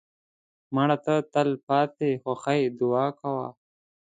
مړه 0.75 0.97
ته 1.05 1.15
د 1.23 1.27
تلپاتې 1.33 2.09
خوښۍ 2.21 2.61
دعا 2.79 3.07
کوو 3.19 3.47